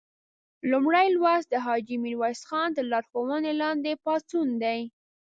لومړی 0.71 1.07
لوست 1.17 1.47
د 1.51 1.55
حاجي 1.65 1.97
میرویس 2.03 2.41
خان 2.49 2.69
تر 2.77 2.85
لارښوونې 2.91 3.53
لاندې 3.61 3.91
پاڅون 4.03 4.47
دی. 4.63 4.79